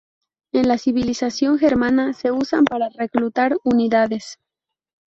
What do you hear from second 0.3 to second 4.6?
En la civilización germana, se usan para reclutar unidades.